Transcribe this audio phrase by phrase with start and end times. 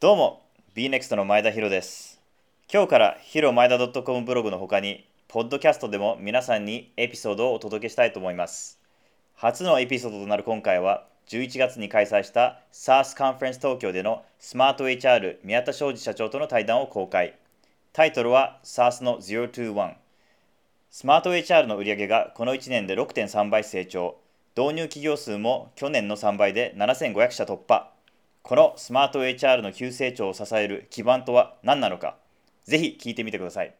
[0.00, 0.40] どうも
[0.74, 2.22] BNEXT の前田博です。
[2.72, 8.78] 今日からヒロ前田 .com ブログの他にポッドキャストでも皆さんにエピソードをお届けしたいと思います。
[9.34, 17.34] 初のエピソードとなる今回は11月に開催した SARS カンファレンス東京でのスマート HR 宮田昌司社長との対談を公開。
[17.92, 19.96] タイトルは SARS の021
[20.90, 24.16] スマート HR の売り上げがこの1年で6.3倍成長。
[24.56, 27.90] 導入企業数も去年の3倍で7500社突破。
[28.42, 32.16] このスマート HR の急成長を支える基盤とは何なのか
[32.64, 33.74] ぜひ聞いてみてください。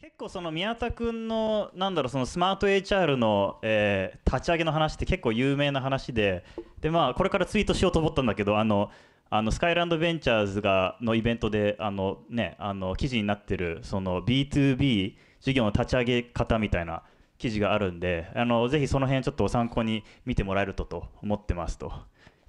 [0.00, 6.44] 結構その宮田君のなんだろうそのスマート HR の、えー、立ち上げの話って結構有名な話で
[6.80, 8.90] でまあこれからツイートしようと思ったんだけどあの
[9.28, 17.02] あのスカイランドベンチャーズがのイベントであの、ね、あの記事になってるその B2B 事業の立ち上げ方みたいな
[17.44, 21.92] 記事があるんであのぜひその辺ちょっと参考に見てもらえるとと思ってますと。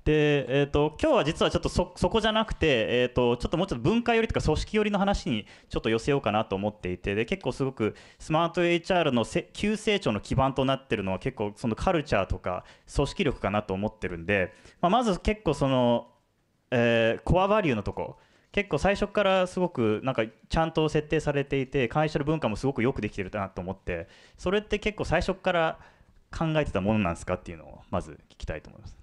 [0.06, 16.08] で、えーと、今日は実はちょっとそこじゃなくて、えーと、ちょっともうちょっと文化寄りとか組織寄りの話にちょっと寄せようかなと思っていてで結構すごくスマート HR の急成長の基盤となってるのは結構そのカルチャーとか組織力かなと思ってるんで、まあ、まず結構その
[16.72, 18.18] えー、コアバリューのとこ
[18.56, 25.78] 結構最初からすごくなんかちゃんと設定されていて会社の文化もすごくよくできてるなと思ってそれって結構最初から
[26.32, 28.98] 考えてたものなんですかっていうのをまず聞きたいと思います。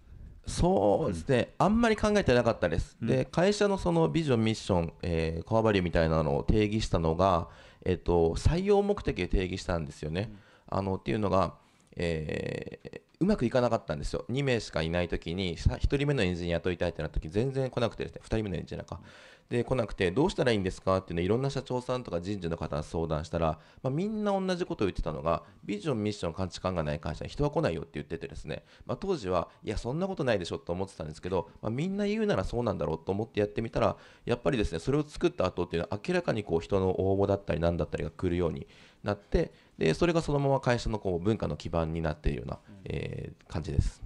[0.47, 2.97] そうですね、うん、あんまり考えてなかったです。
[3.03, 7.51] うん、で会社のそのビジョンミッション、えー、コアバリューみたいなのを定義したのが、
[7.85, 10.31] えーと、採用目的で定義したんですよね。
[10.73, 11.57] うん、あのっていうのが、
[11.97, 14.25] えー、うまくいかなかったんですよ。
[14.31, 19.01] 2名しかいないときに、1人目のエンジニア雇いたいってなったとき、全然来なくてですね、2人目のエンジニアか。
[19.49, 20.97] で、来なくて、どうしたらいいんですか？
[20.99, 38.67] っていうのいろんな社長さんとか人事の方に相談したら、まあ、みんな同じことを言ってたのが、ビジョン、ミッション、価値観がない会社に人は来ないよって言っててですね、まあ、当時は、いや、そんなことないでしょと思ってたんですけど、まあ、みんな言うならそうなんだろうと思ってやってみたら、やっぱりですね、それを作った後っていうのは明らかにこう人の応募だったり何だったりが来るように
[39.03, 44.03] なってでそれがそのまま会社のこう文化の基盤になっているような、えー、感じです。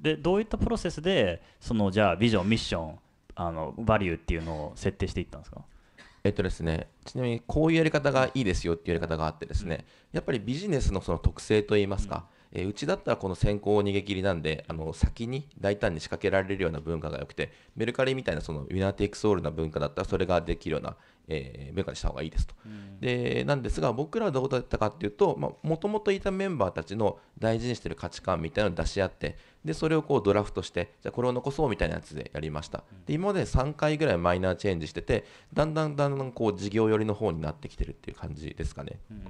[0.00, 2.98] でどういったプロセスでそのじゃあビジョンミッション
[3.34, 5.62] あのバリューっていうのを設定していったんですか？
[6.24, 20.96] えっとですね、ちなみにこういうやり方がいいですよっていうやり方があってですね、うん、やっぱりビジネスのその特性といいますか、うん、えー、うちだったらこの先行逃げ切りなんであの先に大胆に仕掛けられるような文化が良くてメルカリみたいなそのウィナーテイクソールな文化だったらそれができるような
[21.28, 22.54] えー、文化にした方がいいですと。
[22.64, 32.84] うん、でなんですが僕らはどうだったかっていうともともといたメンバーたちの大事にしてる価値観みたいなのを出し合ってでそれをこうドラフトしてじゃこれを残そうみたいなやつでやりました。
[33.06, 38.98] で今まで3回ぐらいマイナーチェンジしててだんだんだんだんこう事業寄りの方になってきてるっていう感じですかね。
[39.10, 39.26] うん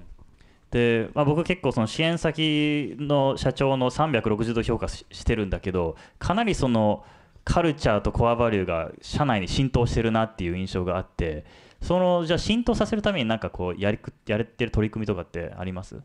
[0.72, 7.04] で、まあ、僕結構その支援先の社長の360度評価してるんだけどかなりその
[7.44, 11.44] カルチャーとコアバリューが社内に浸透してるなっていう印象があって
[11.80, 16.00] そのじゃあ浸透させるためになんかこうやりやれてる取り組みとかってあります？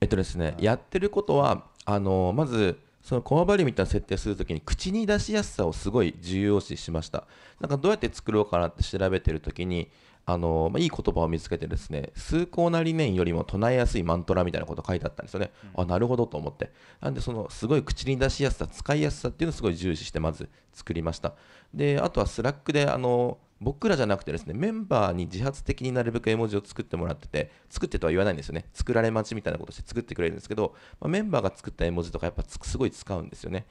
[0.00, 7.24] えっとですね、やってることはあのまずそのコアバリューみたいな設定するときに口に出しやすさをすごい重要視しました。
[7.60, 9.90] なんかどうやって作ろうかなって調べてるときに
[10.24, 16.70] あのまあ、いい言葉を見つけてですね崇高な理念よりも唱えやすいマントラみたいなこと書いてあったんですよね、うん、あなるほどと思って。
[17.00, 21.34] なんでそのすごい口に出しやすさ使いやすさっていうのをすごい重視してまず作りました。
[21.74, 28.66] であとは Slack であの僕らじゃなくてですねメンバーに自発的になるべく絵文字を作ってもらってて作ってとは言わないんですよね。
[28.74, 33.66] 作られ待ちみたいなことして作ってくれるんですけど、まあ、メンバーが作った絵文字とかやっぱすごい使うんですよね。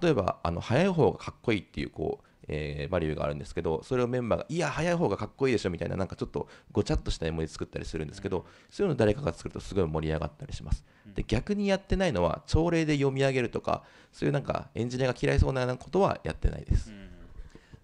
[0.00, 10.84] 例えばあの早い方がかっこいいっていうこうえー、バリューがあるんですけどそれをメンバーがいや早い方がかっこいいでしょみたいななんかちょっとごちゃっとした絵文字作ったりするんですけどそういうの誰かが作るとすごい盛り上がったりします。
[11.14, 17.08] で逆にやってないのは朝礼で読み上げるとかそういうなんかエンジニアが嫌いそうなことはやってないです、うん、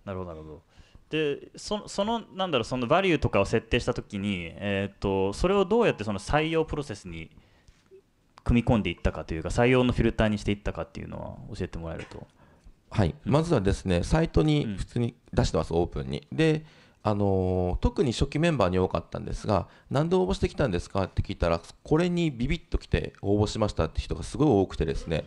[0.04, 0.62] なるほどなるほど。
[1.10, 7.30] でそそのなんだろうそのバリューとかを設定したときに、えーと、それをどうやってその採用プロセスに
[8.44, 12.26] 組み込んでいったかというか採用のフィルターにしていったかっていうのは教えてもらえると。
[12.90, 16.26] はい、まずはですねサイトに普通に出してます、オープンに。
[16.32, 16.64] で
[17.02, 25.24] あのー、特に初期メンバーに多かったんですが、なんで応募してきたんですかって聞いたら、これにビビッときて応募しましたって人がすごい多くてですね、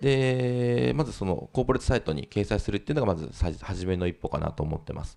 [0.00, 3.30] でまずそのコーポレートサイトに掲載するっていうのがまず
[3.62, 5.16] 初めの一歩かなと思ってます。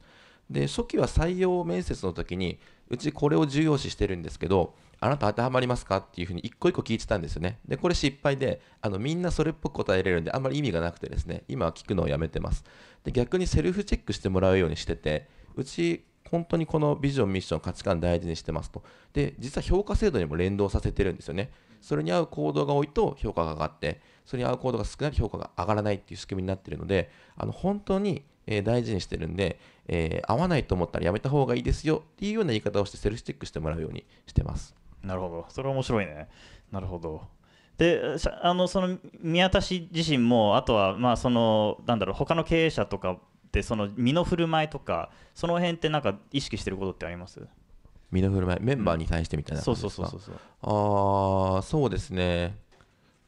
[0.50, 2.60] で初期は採用面接の時に
[2.90, 7.60] うちこれを重要視してるんですけどあなた当てはまりますかっていうふうに一個一個聞いてたんですよね。
[7.68, 12.64] でこれ失敗であのみんなそれっぽく答えれるんであんまり意味がなくてですね今は聞くのをやめてます。
[13.04, 18.84] で逆にセルフチェックしてもらうようにしててうち本当にこのビジョン、ミッション、価値観大事にしてますと。
[19.14, 21.50] で、実は評価制度にも連動させてるんですよね。
[21.82, 34.76] それに合うコードが多いと評価が上がってそれに合うコードが少ないと評価が上がらないっていう仕組みになってるのであの本当にえー大事にしてるんで、えー合わないと思ったらやめた方がいいですよっていうような言い方をしてセルフチェックしてもらうようにしてます。
[35.04, 35.46] なるほど。
[35.50, 36.28] それは面白いね。
[36.72, 37.22] なるほど。
[37.78, 38.02] で
[38.42, 43.18] あのその宮田氏自身もあとはまあそのなんだろう他の経営者とか
[43.54, 47.40] でその身の振る舞いとかその辺ってなんか意識してることってあります？
[48.12, 48.60] 身の振る舞い？
[48.62, 52.58] メンバーに対してみたいなそう感じですか、そうそうそうそうああそうですね。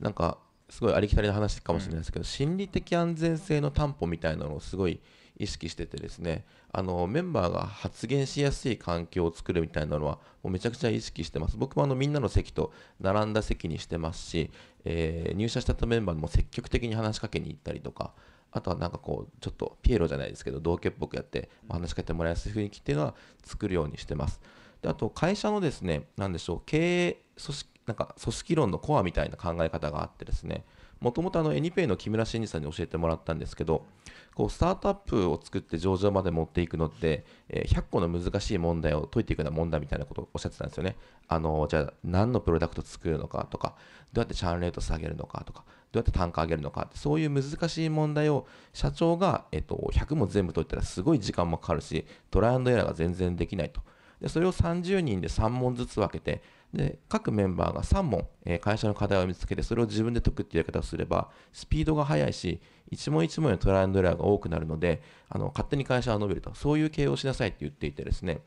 [0.01, 0.37] なんか
[0.71, 5.01] すごいありきたりな話かもしれないですけど、心理的安全性の担保みたいなのをすごい
[5.37, 11.57] 意識しててですねあのメンバーが発言しやすい環境を作るみたいなのはもうめちゃくちゃ意識してます。
[11.57, 14.49] 僕もあのみんなの席と並んだ席にしてますし、
[14.85, 18.13] えー入社したメンバーも積極的に話しかけに行ったりとか
[18.51, 24.39] あとはなんかこうちょっとピエロじゃないですけど同居っぽくやって話しかけてもらいやすい雰囲気っていうのは作るようにしてます。
[24.81, 30.63] であと会社のですねなんでしょう経営組織なんか組織論のコアみたいな考え方があってですね
[31.01, 33.85] もともとあのエニペイの木村真二さんに教えてもらったんですけど
[34.33, 40.95] こうスタートアップを作って上場まで持っていくのって、え100個の難しい問題を解いていくような問題みたいなことをおっしゃってたんですよね。
[41.27, 43.75] あのじゃあ何のプロダクト作るのかとか
[44.13, 53.81] どうやってチャンレート下げるのかとかどうやって単価上げるのかってそういう難しい問題を社長が、えっと、100も全部解いたらすごい時間もかかるしトライアンドエラーが全然できないと。
[54.21, 56.41] でそれを30人で3問ずつ分けて
[56.73, 68.41] で各メンバーが3問、え会社の課題を見つけてそれを自分で解くっていうやり方をすればスピードが速いし一問一問のトライアンドエラーが多くなるのであの勝手に会社は伸びるとそういう経営をしなさいって言っていてですね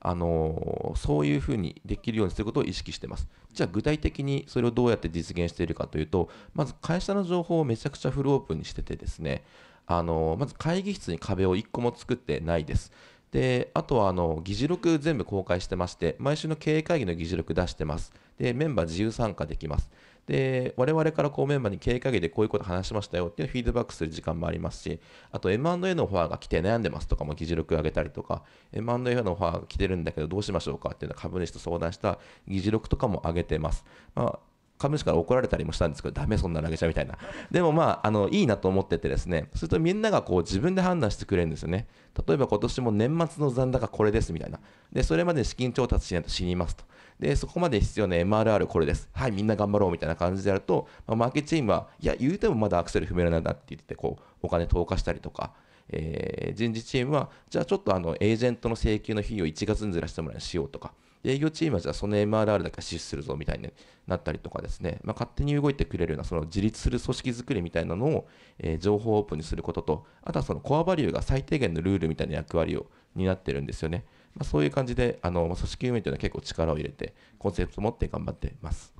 [0.00, 3.28] あのそういうふうにできるようにすることを意識してます。
[3.52, 9.44] じゃあ具体的にそれをどうやって実現しているかというと、まず会社の情報をめちゃくちゃフルオープンにしててですね、
[9.86, 12.92] あのまず会議室に壁を1個も作ってないです。
[13.32, 18.12] で、あとはあの議事録全部公開してまして、毎週の経営会議の議事録出してます。
[18.38, 19.90] で、メンバー自由参加できます。
[20.26, 25.00] で、我々からこうメンバーに経営会議でこういうこと話しましたよっていうフィードバックする時間もありますし、
[25.32, 28.42] あと M&A のオファーが来て悩んでますとかも議事録上げたりとか、
[28.72, 33.84] M&A のオファーが来てるんだけどどうしましょうかっていうのは株主と相談した議事録とかも上げてます。
[34.14, 34.49] まあ
[34.80, 37.18] 株主から怒られたりもしたんですけど、ダメそんなの上げちゃみたいな。
[37.50, 41.86] でもまあ、あのいいなと思っててですね、するとみんながこう自分で判断してくれるんですよね。
[42.26, 44.58] 例えば今年も年末の残高これですみたいな。
[44.90, 46.84] で、それまで資金調達しないと死にますと。
[47.18, 49.10] で、そこまで必要な MRR これです。
[49.12, 55.52] はい、みんな頑張ろうみたいな感じでやると、まあ、マーケチームは、いや、言うてもまだアクセル踏めるなんだって言って、こう、お金投下したりとか、
[55.90, 63.70] えー人事チームは、じゃあちょっとあのエージェントの請求の費用1月にずらしてもらうようにしようとか、営業チームはじゃあその MRR だけは支出するぞみたいに
[64.06, 68.28] なったりとかですね、まあ、勝手に動いてくれるようなその自立する組織づくりみたいなのを、
[68.58, 74.04] えー情報をオープンにすることと、あとはそのコアバリューが最低限のルールみたいな役割を担ってるんですよね。
[74.34, 78.94] まあ、そういう感じで、あの組織運営というのは結構力を入れて、コンセプトを持って頑張ってます。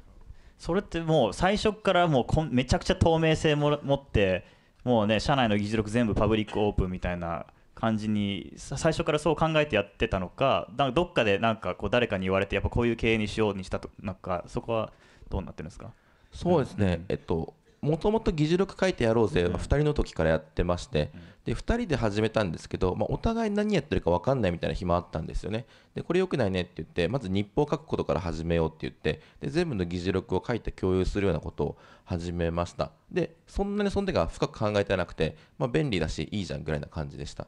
[0.58, 4.44] それってもう最初からもうこめちゃくちゃ透明性も持って
[4.84, 7.46] もうね社内の議事録全部パブリックオープンみたいな
[7.80, 14.92] 感じに最初からそう考えてやってたのかかどっかでなんかこう誰かに言われてやっぱこういう経営にしようにしたとなんかそこは
[15.28, 15.92] どうなってるんですか？
[16.32, 21.10] そうですね、うんえっと、もともと議事録書いてやろうぜは2人の時からやってまして、
[21.44, 25.64] で2人で始めたんですけど、まあ、お互い何やってるか分かんないみたいな日もあったんですよね。
[25.94, 32.90] で、これ良くないねって言って、まず日報を書くことから始めようって言って、で全部の議事録を書いて共有するようなことを始めました。
[33.10, 37.46] で、そんなにその時は深く考えてなくて、まあ、便利だし、いいじゃんぐらいな感じでした。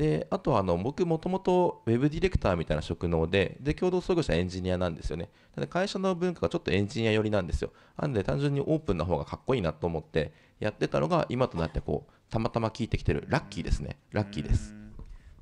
[0.00, 5.28] であとはあの僕もともとウェブディレクターみたいな職能でで共同創業者エンジニアなんですよね。
[5.54, 7.70] ただ会社の文化がちょっとエンジニア寄りなんですよ。
[7.98, 13.98] なんで単純にオープンな方がかっこいいなと思ってやってたのが今となってこうたまたま聞いてきてるラッキーですね。
[14.12, 14.74] ラッキーです。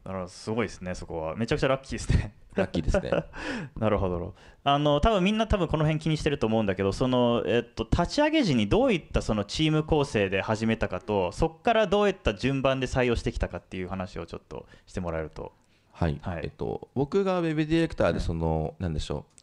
[0.02, 1.36] だからすごいですねそこは。
[1.36, 2.34] めちゃくちゃラッキーですね。
[2.58, 3.10] ラッキーですね。
[3.78, 4.34] なるほど。
[4.64, 15.52] あの多分みんな多分この辺気にしてると思うんだけどその、えっと、立ち上げ時にどういったそのチーム構成で始めたかとそこからどういった順番で採用してきたかっていう話をちょっとしてもらえると。
[15.92, 16.40] はい、はい。
[16.44, 19.38] えっと、僕がウェブディレクターでその、なんでしょう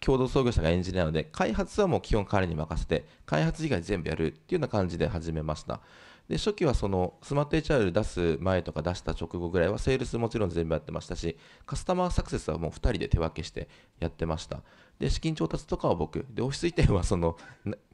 [0.00, 5.80] 共同創業者がエンジニアなので開発はもう基本彼に任せて開発以外全部やるっていうような感じで始めました
[6.28, 13.68] で初期はそのスマート HR 出す前とか出した直後ぐらいはセールスもちろん全部やってましたしカスタマーサクセスはもう2人で手分けして
[14.00, 14.62] やってました。
[14.98, 16.26] で資金調達とかは僕。
[16.30, 17.36] でオフィス移転はその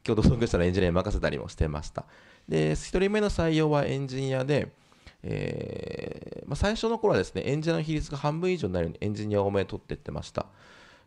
[0.02, 2.04] 共同創業者のエンジニアに任せたりもしてました。
[2.48, 4.72] で1人目の採用はエンジニアで
[5.24, 10.46] えーまあ、最初の頃はですねエンジニアの比率が半分以上になるようにエンジニアを多めに取ってってました。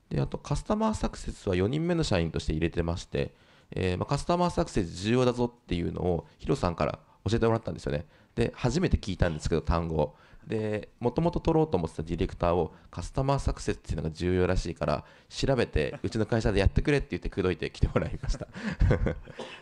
[0.10, 3.34] であとカスタマーサクセスは4人目の社員として入れてまして、
[3.72, 8.05] えーまあ、カスタマーサクセス重要だぞっていうのをヒロさんから教えてもらったんですよね。
[8.36, 10.15] で初めて聞いたんですけど単語。
[10.46, 18.48] でもともと取ろうと思ってたディレクターをカスタマーサクセスっていうのが重要らしいから調べてうちの会社でやってくれって言って口説いて来てもらいました。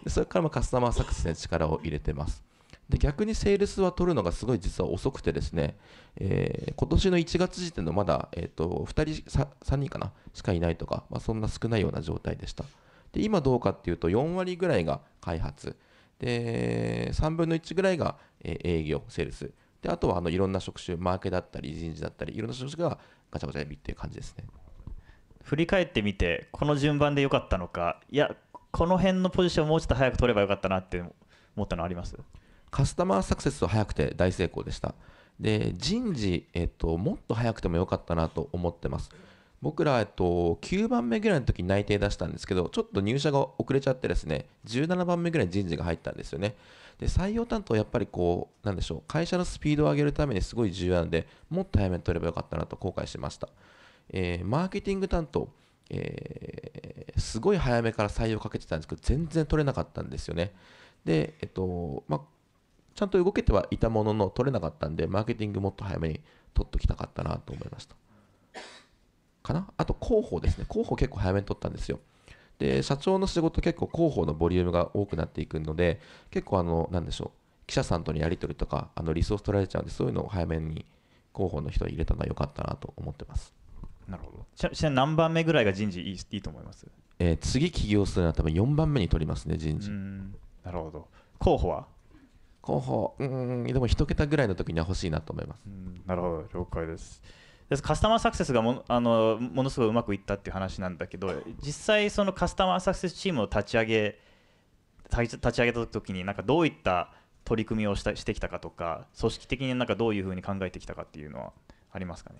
[0.03, 2.43] でそれからもカスタマーサクセスに力を入れてます。
[2.89, 5.77] で逆にセールスは取るのがすごい実は遅くてですね、
[6.17, 10.11] えー今年の1月時点のまだ、えー、と2人3人かな？
[10.33, 12.65] しかいないとか、まあ、そんな少ないような状態でした。
[13.13, 15.77] で今どうかっていうと4割ぐらいが開発。
[16.23, 19.51] で3分の1ぐらいが、えー営業セールス
[19.81, 22.97] であとはあのいろんな職種マーケだったり人事だったりいろんな職種が
[23.31, 24.45] ガチャガチャやりっていう感じですね
[25.43, 28.35] 振り返ってみてこの順番で良かったのかいや
[28.71, 31.03] この辺のポジションをもうちょっと早く取ればよかったなって
[31.55, 32.17] 思ったのあります？
[32.71, 34.95] カスタマーサクセスは早くて大成功でした。
[35.39, 39.11] で、人事、えっと、もっと早くてもよかったなと思ってます。
[39.63, 46.55] 僕ら、えっと、9番目ぐらいの時に内定出したんですけど、ちょっと入社が遅れちゃってですね、17番目ぐらいに人事が入ったんですよね。
[46.99, 53.47] で、採用担当やっぱりこう、なんでしょう、会社のスピードを上げるためにすごい重要なので、もっと早めに取ればよかったなと後悔しました。
[54.09, 55.47] えーマーケティング担当、
[55.89, 60.51] えーすごい早めから採用かけてたんですけど、全然取れなかったんですよね。
[61.05, 62.21] で、えっと、まあ、
[62.95, 66.19] ちゃんと動けてはいたものの取れなかったんで、マーケティングもっと早めに
[66.53, 67.95] 取っときたかったなと思いました。
[69.43, 69.67] かな？
[69.77, 70.65] あと広報ですね。
[70.71, 71.99] 広報結構早めに取ったんですよ。
[72.59, 75.99] で、社長の仕事結構広報のボリュームが多くなっていくので、
[76.31, 77.31] 結構あの、なんでしょう、
[77.67, 80.85] 記者さんとのやり取りとか、あのリソース取られちゃうんで、そういうのを早めに
[81.35, 83.53] 広報の人に入れたのは良かったなと思ってます。
[84.07, 84.45] なるほど。
[84.55, 86.87] ちなみに何番目ぐらいが人事いいいいと思います？
[87.19, 89.89] えー次起業するのは多分4番目に取りますね、人う事。
[89.91, 90.31] ん。
[90.63, 91.07] なるほど。
[91.39, 91.87] 候補は？
[92.65, 95.59] 広報、うーん、でも一桁ぐらいの時には欲しいなと思います。
[95.65, 96.01] うん。
[96.05, 96.59] なるほど。
[96.59, 97.21] 了解です。
[97.21, 97.27] で
[97.81, 104.19] カスタマーサクセスがもあのものすごいうまくいったっていう話なんだけど実際そのカスタマーサクセスチームを立ち上げ
[105.09, 107.11] 立ち上げた時になんかどういった
[107.45, 111.53] 取り組みをしたしてきたかとか組織的になんかどういうふうに考えてきたかっていうのは
[111.91, 112.39] ありますかね？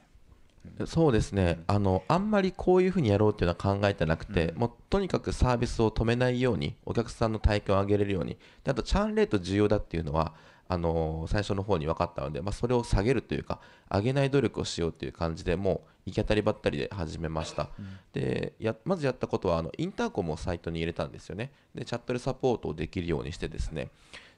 [0.85, 4.59] そうですね、あのあんまりこういうふうにやろうっていうのは考えてなくて、うん。
[4.59, 10.33] もうとにかくサービスを止めないように、お客さんの体験を上げれるように、であとチャーンレート重要だっていうのは、
[10.67, 13.59] あの最初の方に分かったので、まあ、それを下げるというか、
[13.91, 17.69] 上げない努力をしようという感じでもう行き当たりばったりで始めました。
[18.13, 21.51] でやまずやったことはあの、インターコムをサイトに入れたんですよね。
[21.75, 23.89] で、チャットでサポートをできるようにしてですね、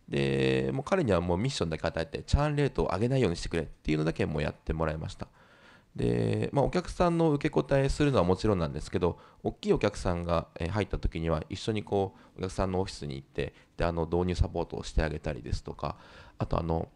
[0.09, 5.27] でもう彼にはもうミッションだけ与えて、チャーンレートを上げないようにしてくれっていうのだけもうやってもらいました。
[5.95, 15.97] で、まあ、お客さんの受け答えするのはもちろんなんですけど、大きいお客さんが入った時には、一緒にこうお客さんのオフィスに行って、であの導入サポートをしてあげたりですとか、
[16.37, 16.89] あとあの、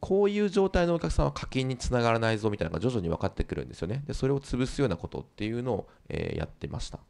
[0.00, 4.02] こういう状態のお客さんは課金につながらないぞみたいなのが徐々に分かってくるんですよね。
[4.06, 7.00] で、それを潰すようなことっていうのを、えーやってました。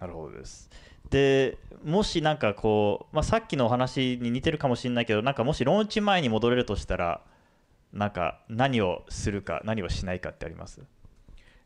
[0.00, 0.68] なるほどです。
[1.10, 7.20] でもしなんかこう、まあ、さっきのお話に似てるかもしれないけどなんかもしローンチ前に戻れるとしたら
[7.92, 10.80] なんか何をするか何をしないかってあります？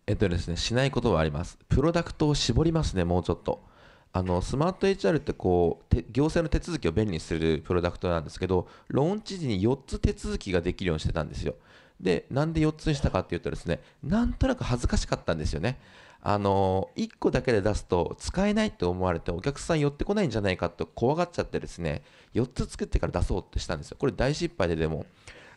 [0.07, 1.59] えっとですね、しないことはあります。
[1.69, 3.63] プロダクトを絞りますね、もうちょっと。
[4.13, 11.55] あのスマート HR ってこうて行政の手続きを便利にするプロダクトなんですけど、ローンチ時に4つ手続きができるようにしてたんですよ。
[12.01, 15.79] で、なんで4つにしたかっていうとですね、なんとなく恥ずかしかったんですよね。
[16.23, 22.03] あの1個だけで出すと使えないって思われてお客さん寄ってこないんじゃないかと怖がっちゃってですね
[22.35, 25.07] 4つ作ってから出そうってしたんですよこれ大失敗ででも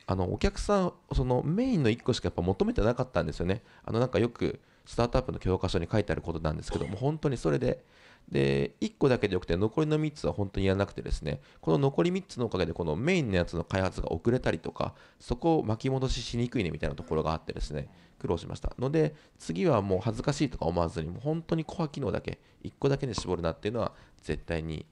[0.09, 3.61] あのお客さんそのメインの1個しかやっぱ求めてなかったんですよね。
[3.85, 7.85] あのなんかよくスタートアップの教科書に書いてあることなんですけども本当にそれで。
[8.27, 11.41] で1個だけでよくて残りの3つは本当にやらなくてですね。
[11.61, 17.87] この残り3つのおかげでこのメインのやつの開発が遅れたりとかそこを巻き戻ししにくいねみたいなところがあってですね。
[18.19, 18.75] 苦労しました。
[18.77, 24.85] ので次はもう恥ずかしいとか思わずにもう本当にコア機能だけ1個だけに絞るなっていうのは絶対に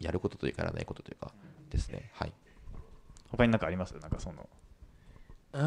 [0.00, 1.32] やることというかやらないことというか
[1.70, 2.10] ですね。
[2.12, 2.32] はい。
[3.30, 3.94] 他に何かあります？
[3.98, 4.48] なんかその。
[5.52, 5.62] うー。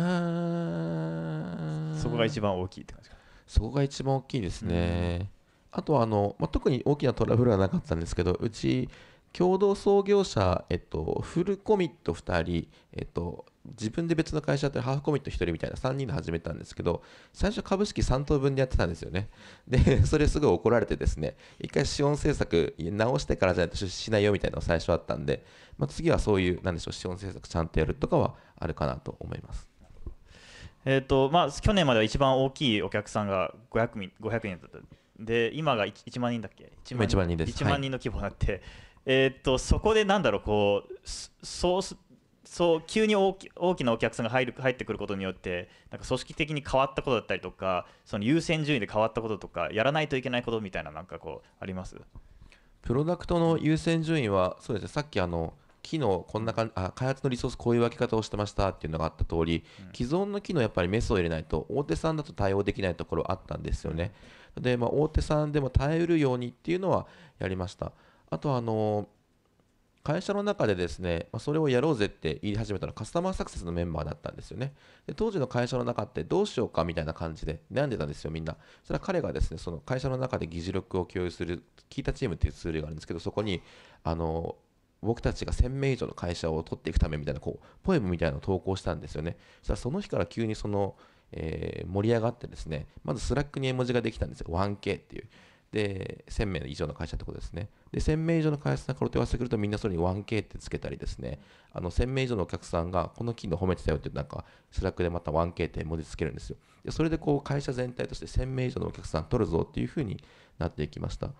[1.96, 3.15] んそこが一番大きいって感じか
[3.48, 5.30] そこが一番大きいですね。
[5.72, 8.89] あとはあの、まあ、特に大きなトラブルはなかったんですけど、うち
[9.34, 19.30] 共同創業者、えっと、フルコミット2人、えっと、自分で別の会社やってハーフコミット1人みたいな3人で始めたんですけど、最初株式3等分でやってたんですよね。
[19.68, 25.46] で、 それすごい怒られてですね、一回資本政策直してからじゃないと出資しないよみたいなのが最初あったんで、
[25.77, 29.68] まあ、次はそういう、なんでしょう、資本政策ちゃんとやるとかはあるかなと思います。
[30.84, 34.80] えっ、とまあ去年までは一番大きいお客さんが500人 ,500 人だった。
[35.20, 36.72] で今が 1, 1万人だっけ？
[36.89, 37.63] 今1万人です。
[37.63, 38.63] 1万人の規模になって、
[39.06, 41.96] えっとそこでなんだろうこうすそうす
[42.51, 51.96] そう急に大き大きなお客さんが入る入ってくることによってなんか組織的に変わったことだったりとかその優先順位で変わったこととかやらないといけないことみたいななんかこうあります？
[52.81, 59.63] プロダクトの優先順位は、そうですね、さっきあの機能こんなかんあ開発のリソースこういう分け方をしてましたっていうのがあった通り、
[59.96, 64.12] 既存の機能やっぱりメスを入れないと大手さんだと対応できないところあったんですよね。
[64.60, 67.08] で、まあ、大手さんでも耐えうるようにっていうのは
[67.39, 67.93] やりました。
[68.29, 69.08] あとはあの
[70.03, 74.74] 会社の中でですね、ま、それをやろうぜって言い始めたのはカスタマーサクセスのメンバーだったんですよね。
[75.05, 78.58] で当時の会社の中ってどうしようかみたいな感じで悩んでたんですよ、みんな。
[78.84, 83.62] それは彼がですね、その会社の中で議事録を共有する、聞いたチームっていうツールがあるんですけど、そこに、
[84.03, 84.55] あの、
[85.01, 89.38] 僕たちが1000名以上の会社を取っていくためみたいな、こう、ポエムみたいなのを投稿したんですよね。
[89.60, 90.96] そしたらその日から急にその、
[91.31, 95.27] えー盛り上がってですね、まず Slack に絵文字ができたんですよ、1K っていう。
[95.71, 97.69] で、1000名以上の会社ってことですね。
[97.91, 101.39] で、1000名以上の会社さんからお問い合わせてくると、みんなそれに 1K ってつけたりですね、
[101.71, 106.57] あの1000名以上のお客さんがこの機能褒めてたよって、なんか、 Slack でまた 1K って文字つけるんですよ。
[106.83, 110.23] で、それでこう、会社全体として1000名以上のお客さん取るぞっていうふうに
[110.59, 111.31] なっていきました。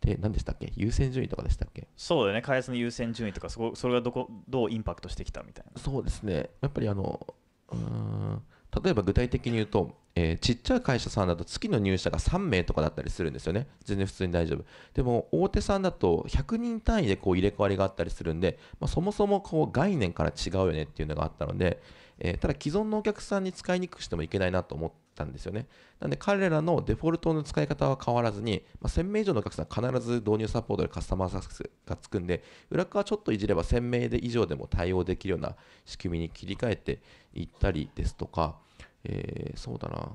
[0.00, 0.72] で、何でしたっけ？
[0.76, 1.88] 優先順位とかでしたっけ？
[1.96, 7.26] そうだよね開発の優先順位とかそこそれがどこどうインパクトしてきたみたいなそうですね、やっぱりあの、
[7.72, 8.42] うーん
[8.82, 14.64] 例えば具体的に言うと、えーちっちゃい会社さんだと月の入社が3名とかだったりするんですよね、全然普通に大丈夫。
[14.94, 21.80] でも、大手さんだと100人単位でこう入れ替わりがあったりするんで、まあ、そもそもこう概念から違うよねっていうのがあったので、
[22.20, 25.66] えーただ既存のお客さんに使いにくくしてもいけないなと思ったんですよね。
[26.00, 37.00] なんで彼らのデフォルトの使い方は変わらずに、まあ、1000名以上のお客さんは必ず導入サポートでカスタマーサクセスがつくんで、裏側ちょっといじれば1000名で以上でも対応できるような仕組みに切り替えて
[37.34, 38.56] いったりですとか、
[39.04, 40.10] えーそうだな。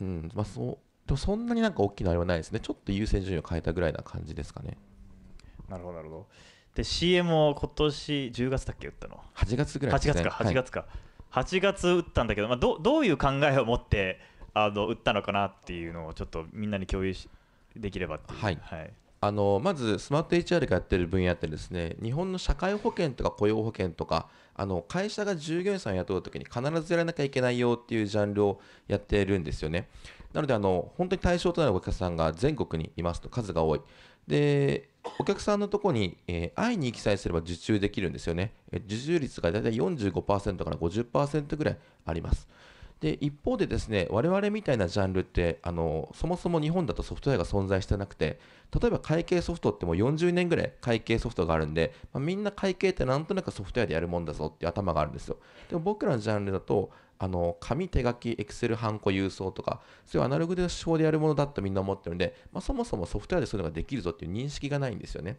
[0.00, 2.60] うん、まあそう、でもそんなになんか大きなあれはないですね。
[2.60, 4.76] ちょっと優先順位を変えたぐらいな感じですかね。
[5.68, 6.26] なるほどなるほど
[6.78, 10.22] で CM を今年10月だっけ打ったの？8月ぐらい8ですね。
[10.22, 10.46] 月かはい。
[10.46, 10.86] 8月か、
[11.32, 14.20] 8月打ったんだけど、まあ、どどういう考えを持って
[14.54, 17.28] あの打ったのかなっていうのをちょっとみんなに共有し
[17.74, 18.58] できればっはい。
[18.62, 29.88] はい、あのまずスマート HR がやってる分野ってですね日本の社会保険とか雇用保険とかあの会社が従業員さんを雇うときに必ずやらなきゃいけないよっていうジャンルをやってるんですよね。
[30.32, 33.80] なのであの本当に対象となるお客さんが全国にいますと数が多い。
[34.28, 38.52] でお客さんのとこに、えー会いに行きさえすれば受注できるんですよね。
[38.72, 42.48] え受注率が大体45%から50%ぐらいあります。
[43.00, 48.40] で一方でですね我々みたいなジャンルってあのそもそも日本だとソフトウェアが存在してなくて
[48.76, 55.38] 例えば会計ソフトってもう40年ぐらい会計ソフトがあるんで、まあみんな会計ってなんとなくソフトウェアでやるもんだぞっていう頭があるんですよ。
[55.70, 65.38] でも僕らのジャンルだとあの紙手書きエクセルハンコ郵送とかそういうアナログで手法でやるものだとみんな思ってるんで、まあ、そもそもソフトウェアでそういうのができるぞっていう認識がないんですよね。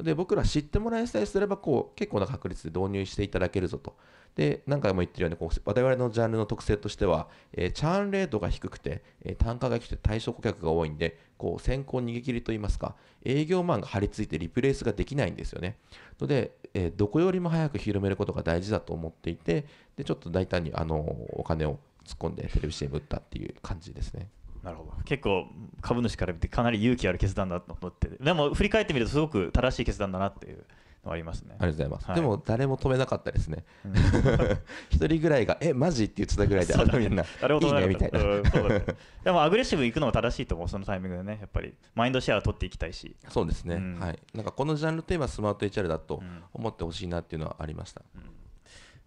[0.00, 3.96] で僕ら知ってもらえさえすればこう結構な確率で導入していただけるぞと。
[4.34, 15.78] で何回も言ってるようにこう我々のジャンルの特性としては、えーチャーンレートが低くて、えー単価が低くて対象顧客が多いんでこう先行逃げ切りといいますか営業マンが張り付いてリプレイスができないんですよね。
[16.20, 19.64] ので、えーどこよりも早く広めることが大事だと思っていて
[19.96, 20.98] でちょっと大胆にあの
[21.32, 24.28] お金を突っ込んでテレビ CM 打ったっていう感じですね。
[24.62, 24.92] なるほど。
[25.06, 25.46] 結構
[25.80, 30.66] 株主から見てかなり勇気ある決断だと思ってでも振り返ってみるとすごく正しい決断だなっていう。
[31.04, 31.56] のはありますね。
[31.58, 32.16] ありがとうございます、はい。
[32.16, 33.64] でも誰も止めなかったですね。
[33.84, 33.94] うん。
[34.90, 37.24] 一人ぐらいがえマジって言ってたぐらいであのみんな。
[37.40, 38.18] 誰も止めなかった。
[38.18, 38.94] いいねみたいな。
[39.24, 41.38] でもアグレッシブに行くのも正しいと思うそのタイミングでね。
[41.40, 43.98] やっぱりマインドシェアを取っていきたいし、そうですね、うん。
[43.98, 44.18] はい。
[44.34, 48.02] なんかこのジャンルといえばスマート HR だとうん思ってほしいなっていうのはありました、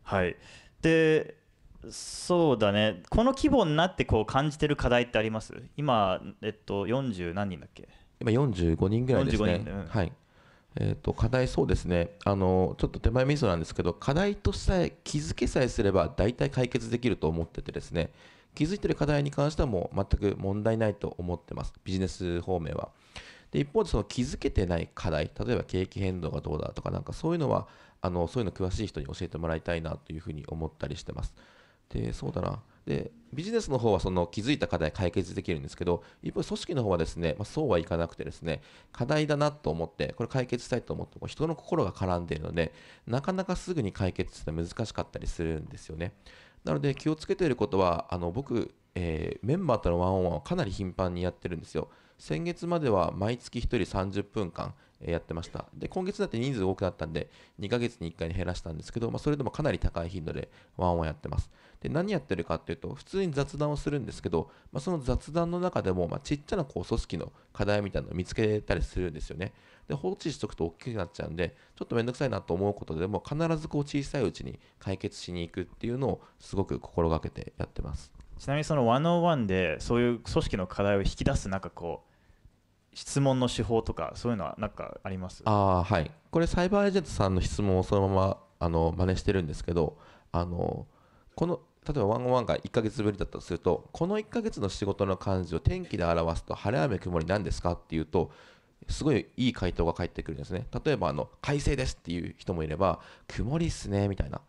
[0.03, 0.35] はい。
[0.81, 1.37] で
[1.89, 3.03] そうだね。
[3.09, 5.53] この規模になってこう感じてる課題ってあります？
[5.75, 7.89] 今えっと40何人だっけ？
[8.21, 9.55] 今45人ぐらいですね。
[9.55, 9.85] 45人うん。
[9.87, 10.13] はい
[10.75, 18.11] えー、と課題、そうですねあの、ちょっと手前味噌なんですけど、課題とさえ気づけさえすれば、大体解決できると思っててですね、
[18.55, 22.89] 気づいてる課題に関してはもう全く問題ないと思ってます、ビジネス方面は。
[23.51, 27.67] で一方でその気づけてない課題、例えば景気変動がどうだとか、なんかそういうのは、
[28.01, 31.33] あのそういうの詳しい人に教えてもらいたいなというふうに思ったりしてます。
[31.89, 32.61] で、そうだな。
[32.85, 42.73] で、ビジネスの方はその気づいた課題解決できるんですけど、一方、組織の方はですね、まあ、そうはいかなくてですね、課題だなと思って、これ解決したいと思っても、人の心が絡んでいるので、
[43.07, 46.13] なかなかすぐに解決するのは難しかったりするんですよね。
[46.63, 51.89] なので、気をつけていることは、あの僕、えーメンバーとのワンオンワンをかなり頻繁にやってるんですよ。
[52.19, 55.65] 先月までは毎月1人30分間やってました。
[55.73, 61.49] で、今月になって人数多くなったんで、2ヶ月に1回に減らしたんですけど、まあ、それでもかなり高い頻度でワンオンやってます。
[61.83, 69.53] で、何やってるかっていうと、普通に雑談をするんですけど、まあ、その雑談の中でも、まあ、ちっちゃなこう組織の課題みたいなのを見つけたりするんですよね。
[69.87, 78.11] で、放置しとくと大きくなっちゃうんで、ちょっとめんどくさいなと思うことでも、必ずこう小さいうちに解決しに行くっていうのをすごく心がけてやってます。
[78.39, 82.03] ちなみにその101でそういう組織の課題を引き出すなんかこ
[82.91, 85.43] う質問の手法とかそういうのは何かあります？
[85.45, 89.97] あーはいこれサイバーエージェントさんの質問をそのままあの真似してるんですけど
[90.31, 90.87] あの
[91.35, 98.31] この例えばワンオンワンが1ヶ月ぶりだったとするとこの1ヶ月の仕事の漢字を天気で表すと晴れ雨曇り何ですかっていうと
[98.89, 100.67] すごいいい回答が返ってくるんですね。
[100.85, 104.41] 例えばあの快晴ですっていう人もいれば曇りっすねみたいな。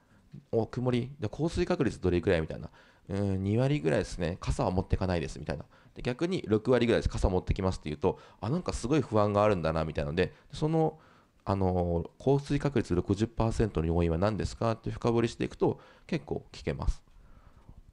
[0.51, 2.71] お曇りで降水確率どれぐらいみたいな。
[3.09, 4.39] うん2割ぐらいですね。
[4.41, 5.65] 傘は持ってかないですみたいな。
[5.95, 7.09] で逆に6割ぐらいです。
[7.09, 10.99] 傘持ってきますっていうとあなんかすごい不安があるんだなみたいなのでその
[11.45, 17.03] あの降水確率60%の要因は何ですかって深掘りしていくと結構聞けます。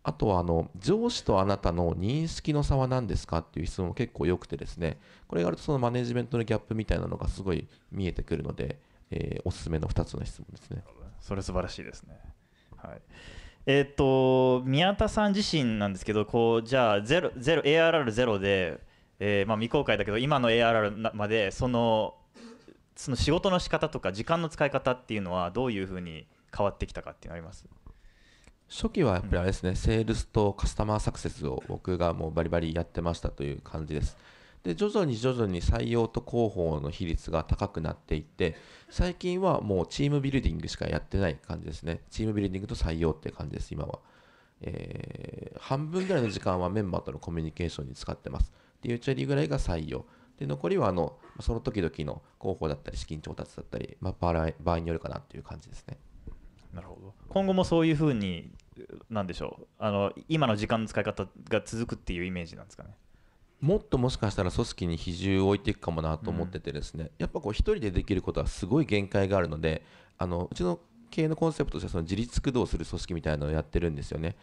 [0.04, 8.80] あとはあの上司とあなたの認識の差は何ですかっていう質問も結構良くてですねこれがあるとそのマネジメントのギャップみたいなのがすごい見えてくるので、
[9.12, 10.84] えーおすすめの2つの質問ですね
[11.20, 12.20] それ素晴らしいですね。
[12.78, 13.02] はい。
[13.68, 18.80] えっ、と宮田さん自身なんですけど、こうじゃあゼロゼロ ARR ゼロで、
[19.20, 22.16] えーまあ未公開だけど今の ARR までその
[22.96, 27.66] その仕事の仕方とか時間の使い方っていうのはどういうふうに変わってきたかっていうのあります？
[28.72, 34.16] 初期はやっぱりあれですね、セールスとカスタマーサクセスを僕がもうバリバリやってましたという感じです。
[34.64, 38.56] で、徐々に徐々に採用と広報の比率が高くなっていって、
[38.90, 42.00] 最近はもうチームビルディングしかやってない感じですね。
[42.10, 44.00] チームビルディングと採用って感じです、今は。
[44.62, 48.52] えー半分ぐらいの時間はメンバーとのコミュニケーションに使ってます。
[48.82, 50.06] で、1割ぐらいが採用。
[50.40, 55.98] で、残りはあのその時々の広報だったり、資金調達だったり、まあ、場合場合によるかなっていう感じですね。
[56.74, 57.14] なるほど。
[57.30, 58.52] 今後もそういうふうに
[59.10, 59.68] なんでしょう。
[59.80, 62.90] あの今の時間の使い方が続くっていうイメージなんですかね。
[63.60, 69.84] もっともしかしたら組織に比重を置いていくかもなと思っててですね、やっぱこう一人でできることはすごい限界があるので
[70.18, 70.80] あのうちの
[71.12, 74.36] 経営のコンセプトとしてはその自立駆動する組織みたいなのをやってるんですよね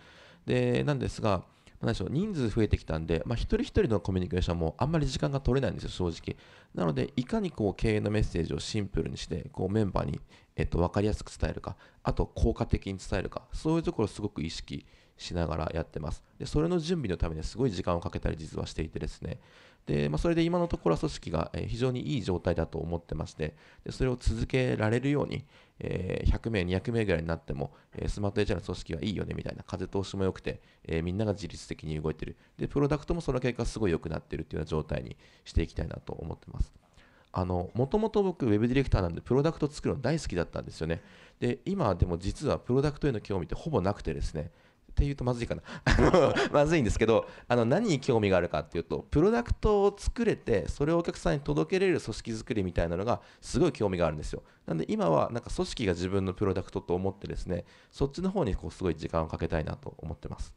[0.47, 1.43] でなんですが
[1.81, 6.37] 何でしょう人数増えてきたんで、まあ、一人一人のコミュニケーションもあんまり時間が取れないんですよ正直
[6.75, 10.21] なのでいかにこう経営のメッセージをシンプルにしてこうメンバーに、
[10.59, 11.77] えっと、分かりやすく伝えるか。
[12.03, 13.43] あと効果的に伝えるか。
[13.53, 14.85] そういうところをすごく意識
[15.17, 16.25] しながらやってます。
[16.39, 19.39] でそれの準備のためにすごい時間をかけたり実はしていてですね。
[19.87, 23.55] で、まあ、それで今のところは組織が非常にいい状態だと思ってまして。
[23.85, 25.45] でそれを続けられるように、
[25.79, 32.37] えー100名200名ぐらいになっても、えスマート HR の組織はいいよねみたいな風通しも良くて、えーみんなが自律的に動いてる。
[32.59, 36.88] でプロダクトもその結果すごい良くなってるっていうような状態にしていきたいなと思ってます。
[37.33, 41.03] もともと僕ウェブディレクターなんでプロダクト作るの大好きだったんですよね。
[41.41, 44.51] で今でも実はプロダクトへの興味ってほぼなくてですね。
[44.91, 45.63] って言うとまずいかな。
[46.51, 54.43] まずいんですけどあの何に興味があるかっていうとプロダクトを作れてそれをお客さんに届けれる組織作りみたいなのがすごい興味があるんですよ。
[54.67, 60.53] なんで今はなんか組織が自分のプロダクトと思ってですねそっちの方にこうすごい時間をかけたいなと思ってます。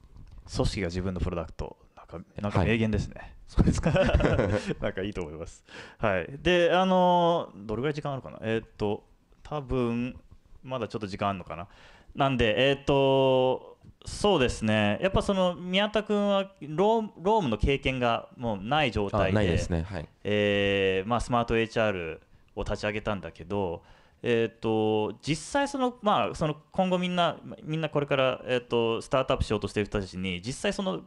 [0.55, 1.77] 組織が自分のプロダクト。
[2.11, 2.67] かなんかはい。
[2.67, 3.91] 名言ですね、 そうですか。
[4.81, 5.63] なんかいいと思います。
[5.97, 6.27] はい。
[6.41, 8.37] であのどれぐらい時間あるかな？
[8.41, 9.03] えーっと
[9.43, 10.19] 多分
[10.63, 11.67] まだちょっと時間あるのかな？
[12.15, 14.99] なんでえーっとそうですね。
[15.01, 19.83] やっぱその宮田君はローロームの経験がもうない状あ態でないですね。
[19.83, 20.09] はい。
[20.23, 22.19] えーまあ、スマート HR
[22.55, 23.83] を立ち上げたんだけど、
[24.23, 31.01] えー、と実際その、まあ、その今後みんなみんなこれから、えー、とスタートアップしようとしている人たちに実際その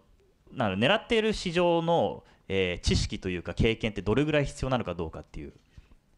[0.52, 4.14] なんだ狙っている市場の、えー知識というか経験ってど。
[4.14, 5.06] れぐらい必要なのかど。
[5.06, 5.52] うかっていう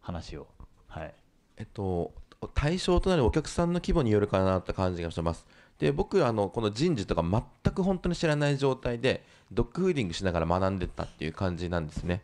[0.01, 0.47] 話を、
[0.89, 1.15] はい、
[1.57, 2.13] えっと、
[2.55, 5.47] 対象となるお客さんの規模によるかなって感じがしてます。
[5.79, 12.23] で、僕、あのこの人事とか全く本当に知らない状態で、ドッグフーディングしながら学んでったっていう感じなんですね。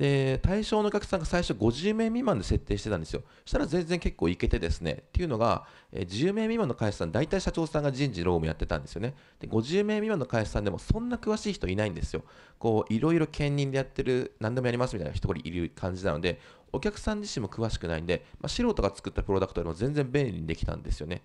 [0.00, 3.22] で、対象のお客さんが最初50名未満で設定してたんですよ。
[3.44, 4.92] そしたら全然結構いけてですね。
[5.08, 9.14] っていうのが、え10名未満の会社さん、大体社長さんが人事労務やってたんですよね。
[9.40, 12.24] で、50名未満の会社さんでもそんな詳しい人いないんですよ。
[12.58, 16.40] こう、いろいろ兼任でやってる、何でもやりますみたいな人がいる感じなので、
[16.72, 21.20] お客さん自身も詳しくないんで、まあ、素人が作ったプロダクトよりも全然便利にできたんですよね。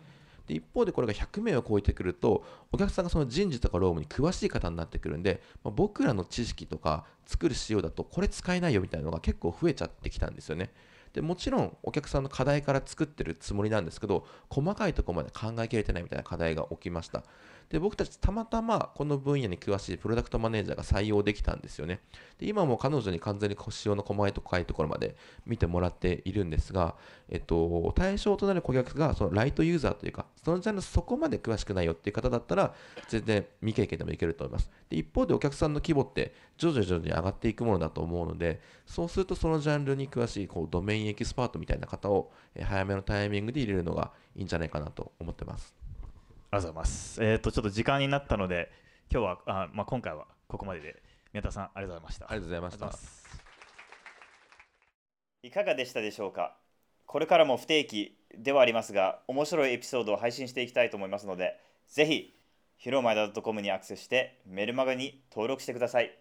[0.47, 10.71] で一方でこれが100名を超えてくるとお客さんがその人事とか労務に詳しい方になってくるんで、まあ僕らの知識とか作る仕様だとこれ使えないよみたいなのが結構増えちゃってきたんですよね。
[11.13, 17.23] でもちろんお客さんの課題から作ってるつもりなんですけど細かいところまで考えきれてないみたいな課題が起きました
[17.69, 21.99] で僕たちたまたまこの分野に詳しいプロダクトマネージャーが採用できたんですよね。
[22.37, 26.95] で今も彼女に完全に仕様の細かいところまで見てもらっているんですが、
[27.29, 32.73] えっと、対象となる顧客がそのライトユーザーというかそのジャンルそこまで詳しくないよっていう方だったら
[33.07, 34.69] 全然未経験でもいけると思います。
[34.89, 45.84] で一方でお客さんの規模って徐々に徐々に上がっていくものだと思うのでそうするとそのジャンルに詳しいこうドメインエキスパートみたいな方を早めのタイミングで入れるのがいいんじゃないかなと思ってます。
[46.55, 47.23] ありがとうございます。
[47.23, 48.71] えっ、とちょっと時間になったので
[49.11, 52.25] 今日はあ、まあ、今回はここまでで宮田さんありがとうございました。
[52.25, 52.99] ありがとうございました
[55.43, 56.55] いかがでしたでしょうか？
[57.05, 62.33] これからも不定期ではありますが面白いエピソードを配信していきたいと思いますのでぜひ、
[62.77, 66.17] ヒロマイダ .com にアクセスしてメルマガに登録してください。